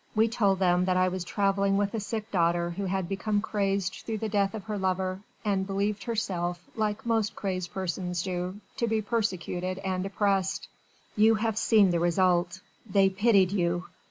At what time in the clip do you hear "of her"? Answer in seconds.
4.55-4.75